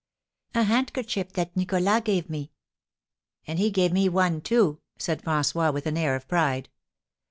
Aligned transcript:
"A 0.55 0.63
handkerchief 0.63 1.31
that 1.33 1.55
Nicholas 1.55 2.01
gave 2.03 2.27
me." 2.27 2.53
"And 3.45 3.59
he 3.59 3.69
gave 3.69 3.93
me 3.93 4.09
one, 4.09 4.41
too," 4.41 4.81
said 4.97 5.21
François, 5.21 5.71
with 5.71 5.85
an 5.85 5.95
air 5.95 6.15
of 6.15 6.27
pride. 6.27 6.69